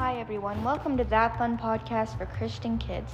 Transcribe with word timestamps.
Hi, 0.00 0.18
everyone. 0.18 0.64
Welcome 0.64 0.96
to 0.96 1.04
That 1.04 1.36
Fun 1.36 1.58
Podcast 1.58 2.16
for 2.16 2.24
Christian 2.24 2.78
Kids. 2.78 3.12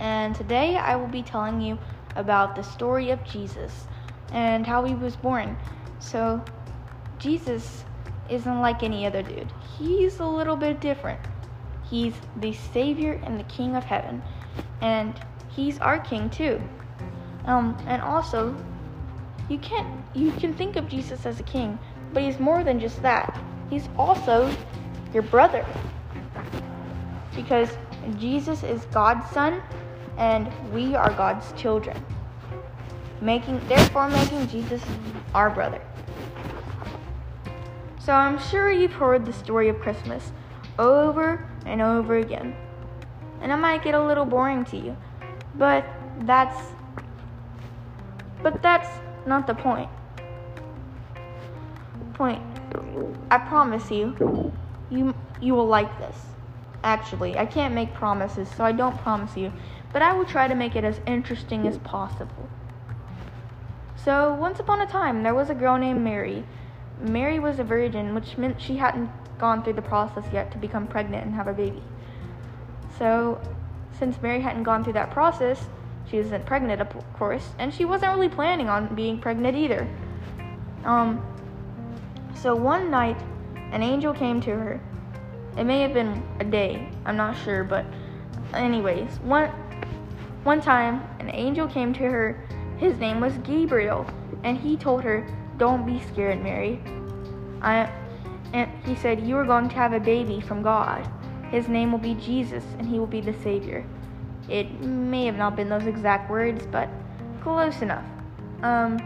And 0.00 0.34
today 0.34 0.76
I 0.76 0.96
will 0.96 1.06
be 1.06 1.22
telling 1.22 1.60
you 1.60 1.78
about 2.16 2.56
the 2.56 2.62
story 2.62 3.12
of 3.12 3.22
Jesus 3.22 3.86
and 4.32 4.66
how 4.66 4.82
he 4.84 4.96
was 4.96 5.14
born. 5.14 5.56
So, 6.00 6.44
Jesus 7.20 7.84
isn't 8.28 8.60
like 8.60 8.82
any 8.82 9.06
other 9.06 9.22
dude, 9.22 9.52
he's 9.78 10.18
a 10.18 10.26
little 10.26 10.56
bit 10.56 10.80
different. 10.80 11.20
He's 11.88 12.14
the 12.38 12.52
Savior 12.52 13.20
and 13.22 13.38
the 13.38 13.44
King 13.44 13.76
of 13.76 13.84
Heaven, 13.84 14.20
and 14.80 15.14
he's 15.48 15.78
our 15.78 16.00
King 16.00 16.30
too. 16.30 16.60
Um, 17.44 17.78
and 17.86 18.02
also, 18.02 18.56
you 19.48 19.58
can't 19.58 20.04
you 20.16 20.32
can 20.32 20.52
think 20.52 20.74
of 20.74 20.88
Jesus 20.88 21.26
as 21.26 21.38
a 21.38 21.44
king, 21.44 21.78
but 22.12 22.24
he's 22.24 22.40
more 22.40 22.64
than 22.64 22.80
just 22.80 23.02
that. 23.02 23.40
He's 23.70 23.88
also 23.96 24.52
your 25.14 25.22
brother. 25.22 25.64
Because 27.38 27.70
Jesus 28.18 28.64
is 28.64 28.84
God's 28.86 29.30
son 29.30 29.62
and 30.16 30.50
we 30.72 30.96
are 30.96 31.10
God's 31.10 31.52
children. 31.52 31.96
Making 33.20 33.60
therefore 33.68 34.08
making 34.08 34.48
Jesus 34.48 34.82
our 35.36 35.48
brother. 35.48 35.80
So 38.00 38.12
I'm 38.12 38.40
sure 38.40 38.72
you've 38.72 38.92
heard 38.92 39.24
the 39.24 39.32
story 39.32 39.68
of 39.68 39.78
Christmas 39.78 40.32
over 40.80 41.48
and 41.64 41.80
over 41.80 42.16
again. 42.16 42.56
And 43.40 43.52
it 43.52 43.56
might 43.56 43.84
get 43.84 43.94
a 43.94 44.04
little 44.04 44.24
boring 44.24 44.64
to 44.66 44.76
you. 44.76 44.96
But 45.54 45.86
that's 46.22 46.60
but 48.42 48.60
that's 48.62 48.88
not 49.26 49.46
the 49.46 49.54
point. 49.54 49.88
Point. 52.14 52.42
I 53.30 53.38
promise 53.38 53.92
you, 53.92 54.52
you 54.90 55.14
you 55.40 55.54
will 55.54 55.68
like 55.68 55.96
this. 56.00 56.16
Actually, 56.84 57.36
I 57.36 57.46
can't 57.46 57.74
make 57.74 57.92
promises, 57.94 58.48
so 58.48 58.64
I 58.64 58.72
don't 58.72 58.96
promise 58.98 59.36
you, 59.36 59.52
but 59.92 60.02
I 60.02 60.12
will 60.12 60.24
try 60.24 60.46
to 60.48 60.54
make 60.54 60.76
it 60.76 60.84
as 60.84 61.00
interesting 61.06 61.66
as 61.66 61.78
possible. 61.78 62.48
So, 63.96 64.34
once 64.34 64.60
upon 64.60 64.80
a 64.80 64.86
time, 64.86 65.22
there 65.22 65.34
was 65.34 65.50
a 65.50 65.54
girl 65.54 65.76
named 65.76 66.02
Mary. 66.02 66.44
Mary 67.00 67.38
was 67.38 67.58
a 67.58 67.64
virgin, 67.64 68.14
which 68.14 68.38
meant 68.38 68.60
she 68.60 68.76
hadn't 68.76 69.10
gone 69.38 69.62
through 69.62 69.74
the 69.74 69.82
process 69.82 70.24
yet 70.32 70.50
to 70.52 70.58
become 70.58 70.86
pregnant 70.86 71.24
and 71.24 71.34
have 71.34 71.48
a 71.48 71.52
baby. 71.52 71.82
So, 72.98 73.40
since 73.98 74.20
Mary 74.22 74.40
hadn't 74.40 74.62
gone 74.62 74.84
through 74.84 74.94
that 74.94 75.10
process, 75.10 75.66
she 76.10 76.18
wasn't 76.18 76.46
pregnant, 76.46 76.80
of 76.80 76.88
course, 77.14 77.50
and 77.58 77.72
she 77.74 77.84
wasn't 77.84 78.14
really 78.14 78.28
planning 78.28 78.68
on 78.68 78.94
being 78.94 79.18
pregnant 79.18 79.56
either. 79.56 79.86
Um, 80.84 81.22
so 82.34 82.54
one 82.54 82.90
night, 82.90 83.20
an 83.72 83.82
angel 83.82 84.14
came 84.14 84.40
to 84.42 84.50
her. 84.50 84.80
It 85.58 85.64
may 85.64 85.80
have 85.80 85.92
been 85.92 86.22
a 86.38 86.44
day, 86.44 86.88
I'm 87.04 87.16
not 87.16 87.36
sure, 87.36 87.64
but 87.64 87.84
anyways, 88.54 89.18
one 89.22 89.50
one 90.44 90.60
time 90.60 91.02
an 91.18 91.30
angel 91.30 91.66
came 91.66 91.92
to 91.94 92.04
her. 92.04 92.46
His 92.76 92.96
name 92.98 93.20
was 93.20 93.36
Gabriel, 93.38 94.06
and 94.44 94.56
he 94.56 94.76
told 94.76 95.02
her, 95.02 95.26
"Don't 95.56 95.84
be 95.84 95.98
scared, 95.98 96.40
Mary. 96.42 96.80
I 97.60 97.90
and 98.52 98.70
he 98.86 98.94
said 98.94 99.20
you 99.26 99.36
are 99.36 99.44
going 99.44 99.68
to 99.68 99.74
have 99.74 99.92
a 99.92 100.00
baby 100.00 100.40
from 100.40 100.62
God. 100.62 101.06
His 101.50 101.68
name 101.68 101.90
will 101.90 101.98
be 101.98 102.14
Jesus, 102.14 102.64
and 102.78 102.86
he 102.86 103.00
will 103.00 103.06
be 103.08 103.20
the 103.20 103.34
savior." 103.34 103.84
It 104.48 104.80
may 104.80 105.26
have 105.26 105.36
not 105.36 105.56
been 105.56 105.68
those 105.68 105.86
exact 105.86 106.30
words, 106.30 106.66
but 106.66 106.88
close 107.42 107.82
enough. 107.82 108.04
Um, 108.62 108.96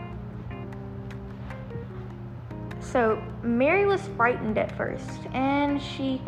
so 2.93 3.23
Mary 3.43 3.87
was 3.87 4.03
frightened 4.17 4.59
at 4.59 4.71
first, 4.77 5.21
and 5.33 5.81
she 5.81 6.21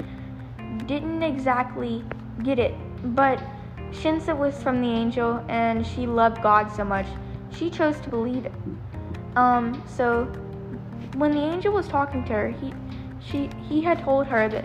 didn't 0.86 1.22
exactly 1.22 2.02
get 2.42 2.58
it. 2.58 2.74
But 3.14 3.42
since 3.92 4.28
it 4.28 4.36
was 4.36 4.60
from 4.62 4.80
the 4.80 4.88
angel 4.88 5.44
and 5.48 5.86
she 5.86 6.06
loved 6.06 6.42
God 6.42 6.72
so 6.74 6.84
much, 6.84 7.06
she 7.52 7.70
chose 7.70 8.00
to 8.00 8.08
believe 8.08 8.46
it. 8.46 8.52
Um, 9.36 9.82
so 9.86 10.24
when 11.16 11.32
the 11.32 11.40
angel 11.40 11.72
was 11.72 11.86
talking 11.86 12.24
to 12.24 12.32
her, 12.32 12.48
he 12.48 12.72
she 13.20 13.50
he 13.68 13.82
had 13.82 14.02
told 14.02 14.26
her 14.26 14.48
that 14.48 14.64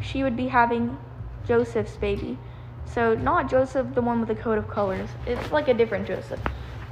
she 0.00 0.22
would 0.22 0.36
be 0.36 0.48
having 0.48 0.96
Joseph's 1.46 1.96
baby. 1.96 2.38
So 2.86 3.14
not 3.14 3.50
Joseph, 3.50 3.94
the 3.94 4.02
one 4.02 4.20
with 4.20 4.28
the 4.28 4.34
coat 4.34 4.58
of 4.58 4.68
colors. 4.68 5.08
It's 5.26 5.50
like 5.50 5.68
a 5.68 5.74
different 5.74 6.06
Joseph. 6.06 6.40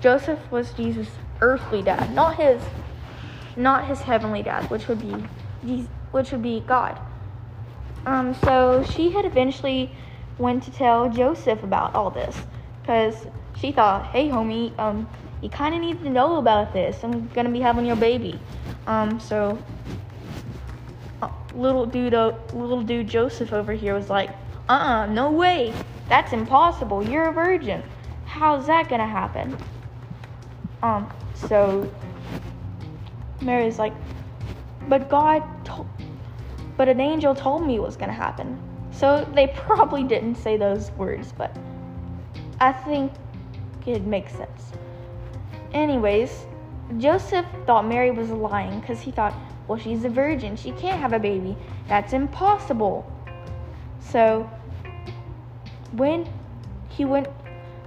Joseph 0.01 0.41
was 0.51 0.73
Jesus' 0.73 1.11
earthly 1.41 1.83
dad, 1.83 2.13
not 2.13 2.37
his, 2.37 2.61
not 3.57 3.87
his 3.87 4.01
heavenly 4.01 4.43
dad, 4.43 4.71
which 4.71 4.89
would 4.89 5.01
be, 5.01 5.87
which 6.13 6.33
would 6.33 6.43
be 6.43 6.61
God. 6.67 6.99
Um, 8.07 8.35
so 8.45 8.85
she 8.85 9.11
had 9.11 9.25
eventually 9.25 9.91
went 10.39 10.63
to 10.65 10.71
tell 10.71 11.09
Joseph 11.09 11.63
about 11.63 11.95
all 11.95 12.11
this, 12.11 12.37
because 12.81 13.27
she 13.57 13.71
thought, 13.71 14.07
hey 14.07 14.29
homie, 14.29 14.77
um, 14.79 15.09
you 15.41 15.49
kind 15.49 15.75
of 15.75 15.81
need 15.81 16.03
to 16.03 16.11
know 16.11 16.37
about 16.37 16.73
this. 16.73 17.03
I'm 17.05 17.29
gonna 17.29 17.51
be 17.51 17.61
having 17.61 17.85
your 17.85 17.97
baby. 17.97 18.39
Um, 18.87 19.21
so 19.21 19.59
uh, 21.21 21.29
little 21.55 21.87
dude, 21.87 22.15
uh, 22.15 22.33
little 22.53 22.83
dude 22.83 23.09
Joseph 23.09 23.53
over 23.53 23.73
here 23.73 23.95
was 23.95 24.11
like, 24.11 24.31
uh-uh, 24.69 25.07
no 25.07 25.31
way. 25.31 25.73
That's 26.09 26.33
impossible. 26.33 27.09
You're 27.09 27.29
a 27.29 27.33
virgin. 27.33 27.83
How's 28.25 28.67
that 28.67 28.89
gonna 28.89 29.07
happen? 29.07 29.57
Um, 30.83 31.13
so 31.35 31.93
Mary's 33.43 33.79
like, 33.79 33.93
but 34.89 35.09
God 35.09 35.43
told, 35.65 35.87
but 36.77 36.89
an 36.89 37.01
angel 37.01 37.35
told 37.35 37.67
me 37.67 37.79
was 37.79 37.97
gonna 37.97 38.13
happen. 38.13 38.61
So 38.91 39.29
they 39.35 39.47
probably 39.57 40.05
didn't 40.05 40.37
say 40.37 40.57
those 40.57 40.91
words, 40.93 41.33
but 41.37 41.57
I 42.61 42.73
think 42.73 43.13
it 43.87 44.05
makes 44.05 44.33
sense. 44.33 44.73
Anyways, 45.73 46.47
Joseph 46.99 47.47
thought 47.67 47.87
Mary 47.87 48.11
was 48.11 48.31
lying 48.31 48.81
because 48.81 49.01
he 49.01 49.11
thought, 49.11 49.35
well, 49.67 49.79
she's 49.79 50.05
a 50.05 50.09
virgin. 50.09 50.57
She 50.57 50.73
can't 50.73 51.01
have 51.01 51.13
a 51.13 51.19
baby. 51.19 51.57
That's 51.89 52.13
impossible. 52.13 53.11
So 54.01 54.49
when 55.93 56.29
he 56.89 57.05
went 57.05 57.29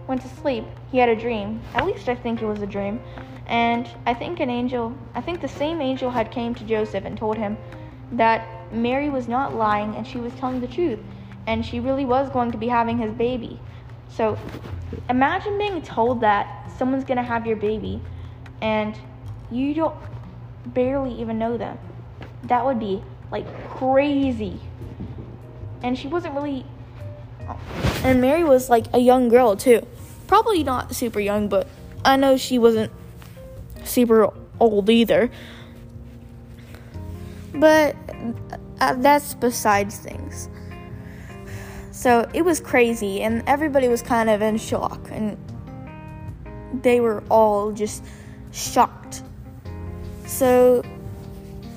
went 0.08 0.22
to 0.22 0.28
sleep, 0.28 0.66
he 0.92 0.98
had 0.98 1.10
a 1.10 1.16
dream. 1.16 1.62
At 1.74 1.86
least 1.86 2.10
I 2.10 2.16
think 2.16 2.42
it 2.42 2.46
was 2.46 2.62
a 2.62 2.68
dream. 2.68 3.00
And 3.48 3.88
I 4.06 4.14
think 4.14 4.40
an 4.40 4.50
angel, 4.50 4.96
I 5.14 5.22
think 5.22 5.42
the 5.42 5.48
same 5.48 5.82
angel 5.82 6.10
had 6.10 6.32
came 6.32 6.56
to 6.56 6.64
Joseph 6.64 7.06
and 7.06 7.18
told 7.18 7.38
him 7.38 7.58
that 8.14 8.72
Mary 8.72 9.10
was 9.10 9.28
not 9.28 9.56
lying 9.56 9.96
and 9.96 10.06
she 10.06 10.18
was 10.18 10.34
telling 10.34 10.62
the 10.62 10.68
truth 10.68 11.00
and 11.48 11.66
she 11.66 11.80
really 11.80 12.06
was 12.06 12.30
going 12.30 12.52
to 12.52 12.58
be 12.58 12.68
having 12.68 12.98
his 12.98 13.14
baby. 13.14 13.60
So 14.10 14.38
imagine 15.10 15.58
being 15.58 15.82
told 15.82 16.22
that 16.22 16.72
someone's 16.78 17.04
going 17.04 17.18
to 17.18 17.24
have 17.24 17.46
your 17.46 17.58
baby 17.58 18.02
and 18.62 18.98
you 19.52 19.74
don't 19.74 19.96
barely 20.68 21.14
even 21.22 21.38
know 21.38 21.58
them. 21.58 21.78
That 22.44 22.66
would 22.66 22.80
be 22.80 23.04
like 23.32 23.46
crazy. 23.70 24.60
And 25.84 25.98
she 25.98 26.08
wasn't 26.08 26.34
really 26.34 26.66
and 28.04 28.22
Mary 28.22 28.44
was 28.44 28.70
like 28.70 28.86
a 28.94 29.00
young 29.00 29.30
girl 29.30 29.56
too. 29.56 29.86
Probably 30.28 30.64
not 30.64 30.96
super 30.96 31.20
young, 31.20 31.48
but 31.48 31.68
I 32.04 32.16
know 32.16 32.38
she 32.38 32.58
wasn't 32.58 32.92
super 33.96 34.32
old 34.60 34.90
either. 34.90 35.32
But 37.54 37.96
uh, 38.82 38.96
that's 38.96 39.34
besides 39.34 39.98
things. 39.98 40.50
So 41.92 42.30
it 42.34 42.44
was 42.44 42.60
crazy, 42.60 43.22
and 43.22 43.42
everybody 43.48 43.88
was 43.88 44.02
kind 44.02 44.30
of 44.30 44.42
in 44.42 44.58
shock, 44.58 45.00
and 45.12 45.38
they 46.84 47.00
were 47.00 47.24
all 47.30 47.72
just 47.72 48.04
shocked. 48.52 49.24
So 50.26 50.84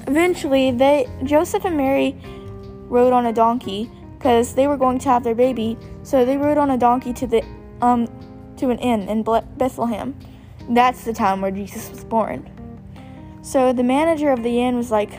eventually, 0.09 0.73
they 0.73 1.07
Joseph 1.23 1.65
and 1.65 1.77
Mary 1.77 2.17
rode 2.91 3.13
on 3.13 3.27
a 3.27 3.33
donkey 3.33 3.91
because 4.19 4.55
they 4.55 4.67
were 4.67 4.77
going 4.77 4.99
to 4.99 5.09
have 5.09 5.23
their 5.23 5.37
baby. 5.37 5.79
So 6.03 6.25
they 6.25 6.37
rode 6.37 6.59
on 6.59 6.71
a 6.73 6.79
donkey 6.79 7.13
to 7.13 7.27
the 7.27 7.45
um 7.81 8.09
to 8.57 8.71
an 8.71 8.79
inn 8.79 9.09
in 9.09 9.23
Bethlehem. 9.23 10.19
That's 10.69 11.05
the 11.05 11.13
town 11.13 11.41
where 11.41 11.51
Jesus 11.51 11.91
was 11.91 12.05
born. 12.05 12.51
So 13.43 13.73
the 13.73 13.83
manager 13.83 14.31
of 14.31 14.43
the 14.43 14.61
inn 14.61 14.77
was 14.77 14.91
like, 14.91 15.11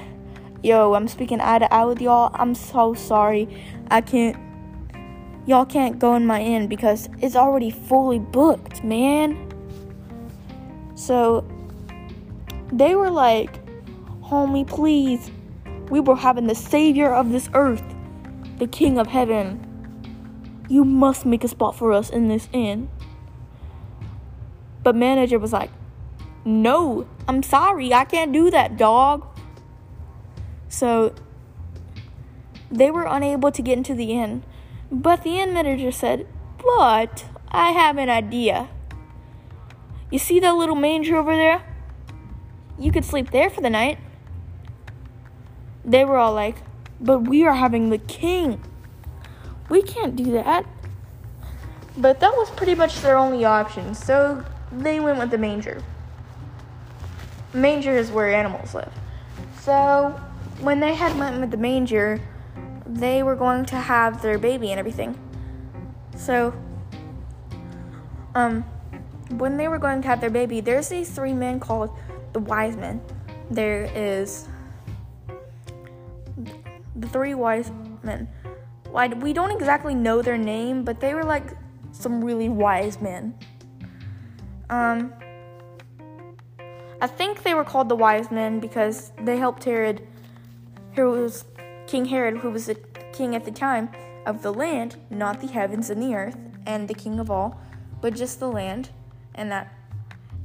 "Yo, 0.62 0.94
I'm 0.94 1.08
speaking 1.08 1.42
eye 1.42 1.60
to 1.60 1.74
eye 1.74 1.86
with 1.86 2.02
y'all. 2.02 2.32
I'm 2.34 2.54
so 2.54 2.94
sorry. 2.94 3.48
I 3.90 4.02
can't. 4.02 4.38
Y'all 5.46 5.66
can't 5.66 5.98
go 5.98 6.16
in 6.16 6.26
my 6.26 6.42
inn 6.42 6.68
because 6.68 7.10
it's 7.20 7.36
already 7.36 7.72
fully 7.72 8.20
booked, 8.20 8.84
man." 8.84 9.38
So 10.96 11.44
they 12.72 12.96
were 12.96 13.10
like, 13.10 13.60
"Homie, 14.22 14.68
please. 14.68 15.32
We 15.90 16.00
were 16.00 16.16
having 16.16 16.46
the 16.46 16.56
savior 16.56 17.12
of 17.12 17.32
this 17.32 17.50
earth." 17.54 17.84
the 18.60 18.68
King 18.68 19.00
of 19.00 19.08
Heaven, 19.08 19.66
you 20.68 20.84
must 20.84 21.26
make 21.26 21.44
a 21.44 21.48
spot 21.48 21.76
for 21.76 21.94
us 21.94 22.10
in 22.10 22.28
this 22.28 22.50
inn. 22.52 22.90
But 24.84 24.96
manager 24.96 25.40
was 25.40 25.54
like, 25.54 25.72
No, 26.46 27.08
I'm 27.28 27.44
sorry, 27.44 27.94
I 27.94 28.06
can't 28.06 28.32
do 28.32 28.50
that, 28.52 28.78
dog. 28.78 29.26
So 30.68 31.14
they 32.72 32.92
were 32.92 33.06
unable 33.06 33.52
to 33.52 33.62
get 33.62 33.78
into 33.78 33.94
the 33.94 34.12
inn. 34.14 34.44
But 34.92 35.24
the 35.24 35.40
inn 35.40 35.54
manager 35.54 35.92
said, 35.92 36.28
But 36.64 37.26
I 37.50 37.72
have 37.72 37.98
an 37.98 38.10
idea. 38.10 38.70
You 40.12 40.20
see 40.20 40.40
that 40.40 40.56
little 40.56 40.76
manger 40.76 41.18
over 41.18 41.36
there? 41.36 41.64
You 42.80 42.92
could 42.92 43.06
sleep 43.06 43.32
there 43.32 43.50
for 43.50 43.62
the 43.62 43.70
night. 43.70 44.00
They 45.84 46.06
were 46.06 46.18
all 46.18 46.34
like, 46.34 46.58
But 47.00 47.28
we 47.28 47.44
are 47.44 47.56
having 47.56 47.90
the 47.90 47.98
king. 47.98 48.64
We 49.70 49.82
can't 49.82 50.16
do 50.16 50.32
that. 50.32 50.66
But 51.98 52.20
that 52.22 52.32
was 52.34 52.50
pretty 52.52 52.76
much 52.76 53.02
their 53.02 53.18
only 53.18 53.44
option, 53.46 53.94
so 53.94 54.44
they 54.72 55.00
went 55.00 55.20
with 55.20 55.32
the 55.32 55.38
manger. 55.38 55.84
Manger 57.54 57.98
is 57.98 58.12
where 58.12 58.34
animals 58.34 58.74
live. 58.74 58.92
So 59.62 60.20
when 60.62 60.80
they 60.80 60.94
had 60.94 61.18
went 61.18 61.40
with 61.40 61.52
the 61.52 61.58
manger, 61.58 62.22
they 62.86 63.24
were 63.24 63.36
going 63.36 63.66
to 63.66 63.76
have 63.76 64.22
their 64.22 64.38
baby 64.38 64.72
and 64.72 64.80
everything. 64.80 65.18
So, 66.16 66.54
um, 68.36 68.64
when 69.30 69.58
they 69.58 69.68
were 69.68 69.78
going 69.78 70.02
to 70.02 70.08
have 70.08 70.22
their 70.22 70.30
baby, 70.30 70.60
there's 70.60 70.90
these 70.90 71.10
three 71.10 71.34
men 71.34 71.60
called 71.60 71.92
the 72.34 72.40
wise 72.40 72.76
men. 72.76 73.02
There 73.50 73.90
is 73.96 74.48
the 76.96 77.08
three 77.08 77.34
wise 77.34 77.72
men. 78.04 78.28
Like 78.92 79.22
we 79.22 79.34
don't 79.34 79.52
exactly 79.52 79.96
know 79.96 80.22
their 80.22 80.38
name, 80.38 80.84
but 80.84 81.00
they 81.00 81.14
were 81.14 81.24
like 81.24 81.56
some 81.92 82.24
really 82.24 82.50
wise 82.50 83.00
men. 83.02 83.38
Um, 84.70 85.14
I 87.02 87.08
think 87.08 87.44
they 87.44 87.54
were 87.54 87.64
called 87.64 87.90
the 87.90 87.96
wise 87.96 88.30
men 88.30 88.60
because 88.60 89.12
they 89.22 89.38
helped 89.38 89.64
Herod, 89.64 90.06
who 90.94 91.12
was 91.12 91.46
King 91.88 92.06
Herod, 92.06 92.38
who 92.38 92.52
was 92.52 92.66
the 92.66 92.76
king 93.14 93.36
at 93.36 93.46
the 93.46 93.52
time 93.52 93.90
of 94.26 94.42
the 94.42 94.54
land, 94.54 94.98
not 95.10 95.40
the 95.40 95.48
heavens 95.48 95.90
and 95.90 96.02
the 96.02 96.14
earth, 96.14 96.38
and 96.66 96.88
the 96.88 96.94
king 96.94 97.20
of 97.20 97.32
all, 97.32 97.60
but 98.02 98.14
just 98.14 98.40
the 98.40 98.52
land 98.52 98.90
and 99.36 99.52
that 99.52 99.74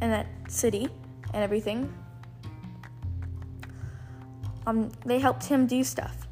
and 0.01 0.13
that 0.13 0.27
city 0.49 0.89
and 1.33 1.43
everything. 1.43 1.93
Um, 4.67 4.91
they 5.05 5.19
helped 5.19 5.45
him 5.45 5.67
do 5.67 5.85
stuff. 5.85 6.27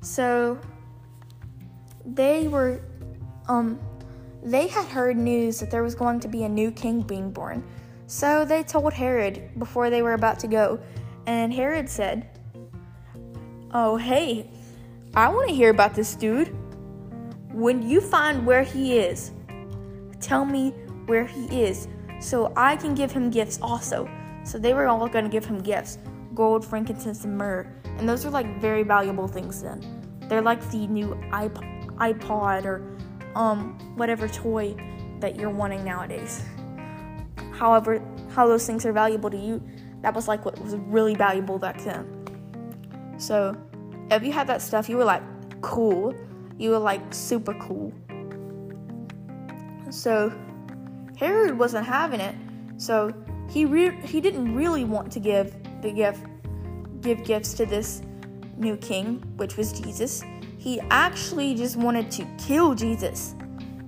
So 0.00 0.58
they 2.04 2.46
were 2.46 2.80
um 3.48 3.78
they 4.46 4.68
had 4.68 4.86
heard 4.86 5.16
news 5.16 5.58
that 5.58 5.72
there 5.72 5.82
was 5.82 5.96
going 5.96 6.20
to 6.20 6.28
be 6.28 6.44
a 6.44 6.48
new 6.48 6.70
king 6.70 7.00
being 7.00 7.32
born. 7.32 7.64
So 8.06 8.44
they 8.44 8.62
told 8.62 8.92
Herod 8.92 9.50
before 9.58 9.90
they 9.90 10.02
were 10.02 10.14
about 10.14 10.38
to 10.38 10.46
go, 10.46 10.78
and 11.26 11.52
Herod 11.52 11.88
said, 11.88 12.38
Oh, 13.72 13.96
hey, 13.96 14.48
I 15.14 15.28
want 15.28 15.48
to 15.48 15.54
hear 15.54 15.70
about 15.70 15.94
this 15.94 16.14
dude. 16.14 16.54
When 17.52 17.82
you 17.82 18.00
find 18.00 18.46
where 18.46 18.62
he 18.62 18.96
is, 18.96 19.32
tell 20.20 20.44
me 20.44 20.70
where 21.06 21.26
he 21.26 21.64
is 21.64 21.88
so 22.20 22.52
I 22.56 22.76
can 22.76 22.94
give 22.94 23.10
him 23.10 23.30
gifts 23.30 23.58
also. 23.60 24.08
So 24.44 24.58
they 24.58 24.74
were 24.74 24.86
all 24.86 25.08
going 25.08 25.24
to 25.24 25.30
give 25.30 25.44
him 25.44 25.58
gifts 25.58 25.98
gold, 26.34 26.64
frankincense, 26.64 27.24
and 27.24 27.36
myrrh. 27.36 27.66
And 27.98 28.08
those 28.08 28.24
are 28.24 28.30
like 28.30 28.60
very 28.60 28.84
valuable 28.84 29.26
things 29.26 29.62
then. 29.62 29.80
They're 30.28 30.42
like 30.42 30.60
the 30.70 30.86
new 30.86 31.18
iPod 31.32 32.64
or 32.64 32.96
um, 33.36 33.78
whatever 33.96 34.26
toy 34.28 34.74
that 35.20 35.36
you're 35.36 35.50
wanting 35.50 35.84
nowadays. 35.84 36.42
However 37.52 38.02
how 38.30 38.46
those 38.46 38.66
things 38.66 38.84
are 38.84 38.92
valuable 38.92 39.30
to 39.30 39.36
you 39.36 39.62
that 40.02 40.14
was 40.14 40.28
like 40.28 40.44
what 40.44 40.60
was 40.60 40.74
really 40.76 41.14
valuable 41.14 41.58
back 41.58 41.82
then. 41.82 42.04
So 43.18 43.56
if 44.10 44.22
you 44.22 44.32
had 44.32 44.46
that 44.46 44.62
stuff 44.62 44.88
you 44.88 44.96
were 44.96 45.04
like 45.04 45.22
cool. 45.60 46.14
You 46.58 46.70
were 46.70 46.78
like 46.78 47.02
super 47.12 47.54
cool. 47.54 47.92
So 49.90 50.32
herod 51.16 51.58
wasn't 51.58 51.86
having 51.86 52.20
it. 52.20 52.34
So 52.76 53.12
he 53.48 53.64
re- 53.64 54.00
he 54.02 54.20
didn't 54.20 54.54
really 54.54 54.84
want 54.84 55.10
to 55.12 55.20
give 55.20 55.54
the 55.82 55.92
gift 55.92 56.24
give 57.00 57.24
gifts 57.24 57.54
to 57.54 57.66
this 57.66 58.02
new 58.56 58.76
king 58.78 59.22
which 59.36 59.56
was 59.56 59.78
jesus 59.78 60.24
he 60.58 60.80
actually 60.90 61.54
just 61.54 61.76
wanted 61.76 62.10
to 62.12 62.26
kill 62.38 62.74
jesus. 62.74 63.34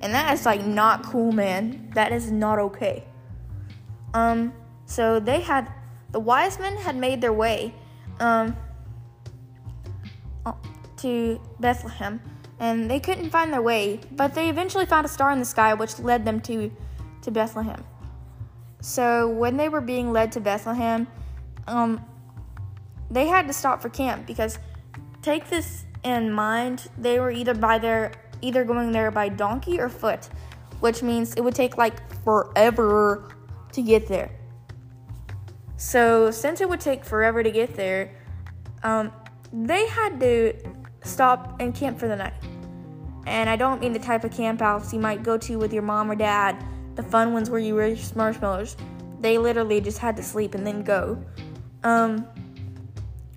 And 0.00 0.14
that 0.14 0.32
is 0.32 0.46
like 0.46 0.64
not 0.64 1.02
cool 1.02 1.32
man. 1.32 1.90
That 1.94 2.12
is 2.12 2.30
not 2.30 2.58
okay. 2.58 3.04
Um, 4.14 4.52
so 4.86 5.20
they 5.20 5.40
had 5.40 5.72
the 6.10 6.20
wise 6.20 6.58
men 6.58 6.76
had 6.76 6.96
made 6.96 7.20
their 7.20 7.32
way 7.32 7.74
um, 8.20 8.56
uh, 10.46 10.52
to 10.98 11.40
Bethlehem, 11.60 12.20
and 12.58 12.90
they 12.90 13.00
couldn't 13.00 13.30
find 13.30 13.52
their 13.52 13.62
way, 13.62 14.00
but 14.12 14.34
they 14.34 14.48
eventually 14.48 14.86
found 14.86 15.04
a 15.04 15.08
star 15.08 15.30
in 15.30 15.38
the 15.38 15.44
sky 15.44 15.74
which 15.74 15.98
led 15.98 16.24
them 16.24 16.40
to 16.42 16.70
to 17.22 17.30
Bethlehem. 17.30 17.84
So 18.80 19.28
when 19.28 19.56
they 19.56 19.68
were 19.68 19.80
being 19.80 20.12
led 20.12 20.32
to 20.32 20.40
Bethlehem, 20.40 21.08
um, 21.66 22.04
they 23.10 23.26
had 23.26 23.46
to 23.48 23.52
stop 23.52 23.82
for 23.82 23.88
camp 23.88 24.26
because 24.26 24.58
take 25.22 25.48
this 25.48 25.84
in 26.04 26.32
mind, 26.32 26.88
they 26.96 27.18
were 27.20 27.30
either 27.30 27.54
by 27.54 27.78
their 27.78 28.12
either 28.40 28.64
going 28.64 28.92
there 28.92 29.10
by 29.10 29.28
donkey 29.28 29.80
or 29.80 29.88
foot, 29.88 30.28
which 30.80 31.02
means 31.02 31.34
it 31.34 31.42
would 31.42 31.54
take 31.54 31.76
like 31.76 32.12
forever 32.22 33.34
to 33.72 33.82
get 33.82 34.06
there. 34.06 34.30
So, 35.76 36.30
since 36.30 36.60
it 36.60 36.68
would 36.68 36.80
take 36.80 37.04
forever 37.04 37.42
to 37.42 37.50
get 37.50 37.74
there, 37.74 38.12
um, 38.82 39.12
they 39.52 39.86
had 39.86 40.18
to 40.20 40.54
stop 41.04 41.60
and 41.60 41.74
camp 41.74 41.98
for 41.98 42.08
the 42.08 42.16
night. 42.16 42.34
And 43.26 43.48
I 43.48 43.56
don't 43.56 43.80
mean 43.80 43.92
the 43.92 43.98
type 43.98 44.24
of 44.24 44.32
camp 44.32 44.62
outs 44.62 44.92
you 44.92 44.98
might 44.98 45.22
go 45.22 45.38
to 45.38 45.56
with 45.56 45.72
your 45.72 45.82
mom 45.82 46.10
or 46.10 46.14
dad, 46.14 46.64
the 46.94 47.02
fun 47.02 47.32
ones 47.32 47.50
where 47.50 47.60
you 47.60 47.78
roast 47.78 48.16
marshmallows. 48.16 48.76
They 49.20 49.38
literally 49.38 49.80
just 49.80 49.98
had 49.98 50.16
to 50.16 50.22
sleep 50.22 50.54
and 50.54 50.66
then 50.66 50.82
go. 50.82 51.22
Um, 51.84 52.26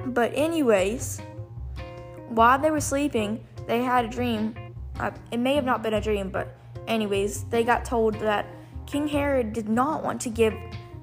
but, 0.07 0.31
anyways, 0.33 1.21
while 2.31 2.59
they 2.59 2.71
were 2.71 2.81
sleeping, 2.81 3.43
they 3.67 3.81
had 3.83 4.05
a 4.05 4.07
dream. 4.07 4.55
Uh, 4.99 5.11
it 5.31 5.37
may 5.37 5.55
have 5.55 5.65
not 5.65 5.83
been 5.83 5.93
a 5.93 6.01
dream, 6.01 6.29
but, 6.29 6.55
anyways, 6.87 7.43
they 7.45 7.63
got 7.63 7.85
told 7.85 8.15
that 8.15 8.45
King 8.85 9.07
Herod 9.07 9.53
did 9.53 9.69
not 9.69 10.03
want 10.03 10.21
to 10.21 10.29
give 10.29 10.53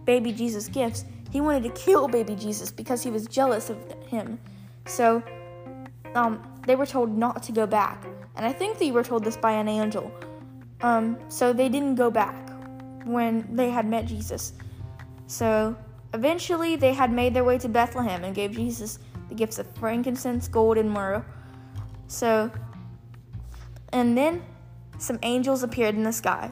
baby 0.05 0.33
Jesus 0.33 0.69
gifts. 0.69 1.05
He 1.31 1.41
wanted 1.41 1.63
to 1.65 1.71
kill 1.71 2.09
baby 2.19 2.35
Jesus 2.35 2.71
because 2.71 3.03
he 3.03 3.11
was 3.11 3.27
jealous 3.27 3.71
of 3.71 3.79
him. 4.07 4.39
So, 4.87 5.23
um, 6.15 6.43
they 6.67 6.77
were 6.77 6.87
told 6.87 7.17
not 7.17 7.43
to 7.45 7.53
go 7.53 7.67
back. 7.67 8.05
And 8.37 8.47
I 8.47 8.53
think 8.53 8.79
they 8.79 8.91
were 8.91 9.05
told 9.05 9.25
this 9.25 9.37
by 9.37 9.53
an 9.53 9.69
angel. 9.69 10.13
Um, 10.81 11.19
so 11.29 11.53
they 11.53 11.69
didn't 11.69 11.97
go 11.97 12.11
back 12.11 12.37
when 13.05 13.49
they 13.55 13.71
had 13.71 13.87
met 13.87 14.07
Jesus. 14.07 14.53
So 15.27 15.77
eventually 16.15 16.77
they 16.77 16.93
had 16.93 17.13
made 17.13 17.35
their 17.35 17.45
way 17.45 17.59
to 17.59 17.69
Bethlehem 17.69 18.25
and 18.25 18.35
gave 18.35 18.53
Jesus 18.53 18.99
the 19.29 19.35
gifts 19.35 19.59
of 19.59 19.67
frankincense, 19.77 20.49
gold, 20.49 20.79
and 20.79 20.91
myrrh. 20.91 21.25
So, 22.07 22.51
and 23.93 24.17
then 24.17 24.43
some 24.99 25.19
angels 25.23 25.63
appeared 25.63 25.95
in 25.95 26.03
the 26.03 26.13
sky 26.13 26.51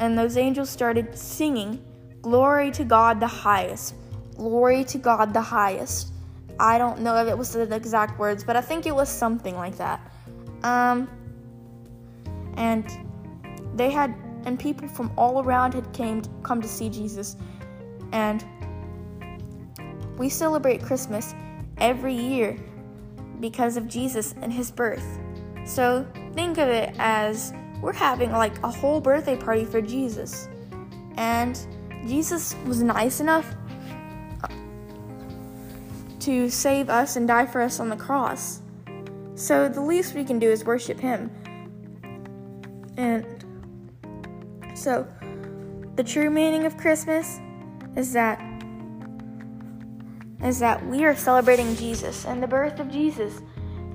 and 0.00 0.18
those 0.18 0.36
angels 0.36 0.68
started 0.70 1.16
singing, 1.16 1.84
Glory 2.22 2.70
to 2.72 2.84
God 2.84 3.20
the 3.20 3.26
highest. 3.26 3.94
Glory 4.34 4.82
to 4.84 4.98
God 4.98 5.32
the 5.32 5.40
highest. 5.40 6.12
I 6.58 6.78
don't 6.78 7.00
know 7.00 7.16
if 7.16 7.28
it 7.28 7.36
was 7.36 7.52
the 7.52 7.74
exact 7.74 8.18
words, 8.18 8.42
but 8.42 8.56
I 8.56 8.60
think 8.60 8.86
it 8.86 8.94
was 8.94 9.08
something 9.08 9.54
like 9.54 9.76
that. 9.76 10.00
Um, 10.62 11.08
and 12.56 12.84
they 13.74 13.90
had, 13.90 14.14
and 14.44 14.58
people 14.58 14.88
from 14.88 15.12
all 15.16 15.42
around 15.42 15.74
had 15.74 15.90
came 15.92 16.22
come 16.42 16.60
to 16.60 16.68
see 16.68 16.88
Jesus, 16.88 17.36
and 18.12 18.44
we 20.18 20.28
celebrate 20.28 20.82
Christmas 20.82 21.34
every 21.80 22.14
year 22.14 22.58
because 23.40 23.76
of 23.76 23.88
Jesus 23.88 24.34
and 24.42 24.52
His 24.52 24.70
birth. 24.70 25.18
So 25.64 26.06
think 26.34 26.58
of 26.58 26.68
it 26.68 26.94
as 26.98 27.52
we're 27.80 27.92
having 27.92 28.32
like 28.32 28.62
a 28.62 28.70
whole 28.70 29.00
birthday 29.00 29.36
party 29.36 29.64
for 29.64 29.80
Jesus. 29.80 30.48
And 31.16 31.58
Jesus 32.06 32.54
was 32.66 32.82
nice 32.82 33.20
enough 33.20 33.54
to 36.20 36.50
save 36.50 36.90
us 36.90 37.16
and 37.16 37.26
die 37.26 37.46
for 37.46 37.60
us 37.60 37.80
on 37.80 37.88
the 37.88 37.96
cross. 37.96 38.60
So 39.34 39.68
the 39.68 39.80
least 39.80 40.14
we 40.14 40.24
can 40.24 40.38
do 40.38 40.50
is 40.50 40.64
worship 40.64 41.00
him. 41.00 41.30
And 42.96 43.24
so 44.74 45.06
the 45.96 46.04
true 46.04 46.30
meaning 46.30 46.66
of 46.66 46.76
Christmas 46.76 47.38
is 47.96 48.12
that 48.12 48.38
is 50.42 50.58
that 50.58 50.84
we 50.86 51.04
are 51.04 51.16
celebrating 51.16 51.76
Jesus 51.76 52.24
and 52.24 52.42
the 52.42 52.46
birth 52.46 52.80
of 52.80 52.90
Jesus 52.90 53.42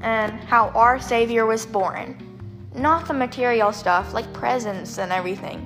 and 0.01 0.31
how 0.31 0.69
our 0.69 0.99
savior 0.99 1.45
was 1.45 1.65
born 1.65 2.25
not 2.75 3.07
the 3.07 3.13
material 3.13 3.71
stuff 3.71 4.13
like 4.13 4.31
presents 4.33 4.97
and 4.97 5.11
everything, 5.11 5.65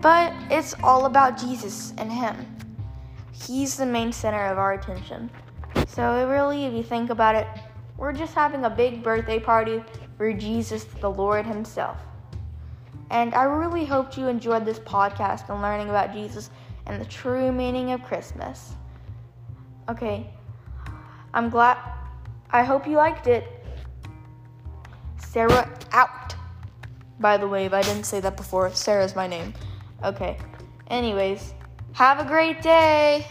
but 0.00 0.32
it's 0.50 0.74
all 0.82 1.06
about 1.06 1.38
Jesus 1.38 1.92
and 1.98 2.12
Him. 2.12 2.36
He's 3.32 3.76
the 3.76 3.86
main 3.86 4.12
center 4.12 4.46
of 4.46 4.58
our 4.58 4.74
attention. 4.74 5.30
So, 5.86 6.28
really, 6.28 6.64
if 6.64 6.72
you 6.72 6.82
think 6.82 7.10
about 7.10 7.34
it, 7.34 7.46
We're 7.96 8.12
just 8.12 8.32
having 8.32 8.64
a 8.64 8.70
big 8.70 9.02
birthday 9.02 9.40
party 9.40 9.82
for 10.16 10.32
Jesus 10.32 10.84
the 10.84 11.10
Lord 11.10 11.44
Himself. 11.44 11.96
And 13.10 13.34
I 13.34 13.42
really 13.42 13.84
hope 13.84 14.16
you 14.16 14.28
enjoyed 14.28 14.64
this 14.64 14.78
podcast 14.78 15.48
and 15.48 15.60
learning 15.60 15.88
about 15.88 16.12
Jesus 16.12 16.50
and 16.86 17.00
the 17.00 17.06
true 17.06 17.50
meaning 17.50 17.90
of 17.90 18.04
Christmas. 18.04 18.74
Okay, 19.88 20.30
I'm 21.32 21.48
glad. 21.48 21.78
I 22.50 22.62
hope 22.62 22.86
you 22.86 22.96
liked 22.96 23.26
it. 23.26 23.44
Sarah 25.18 25.68
out. 25.92 26.34
By 27.20 27.36
the 27.36 27.48
way, 27.48 27.66
if 27.66 27.72
I 27.72 27.82
didn't 27.82 28.04
say 28.04 28.20
that 28.20 28.36
before, 28.36 28.70
Sarah's 28.70 29.16
my 29.16 29.26
name. 29.26 29.52
Okay. 30.04 30.38
Anyways, 30.88 31.54
have 31.92 32.20
a 32.20 32.24
great 32.24 32.62
day. 32.62 33.26